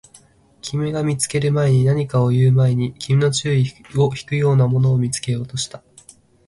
[0.63, 3.67] 君が見つける前に、何かを言う前に、君の注意
[3.97, 5.83] を引くようなものを見つけようとした